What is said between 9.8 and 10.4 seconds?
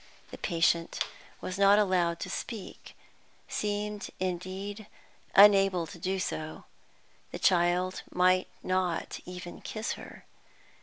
her.